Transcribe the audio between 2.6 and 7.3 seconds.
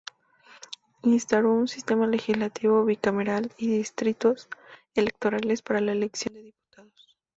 bicameral y distritos electorales para la elección de diputados.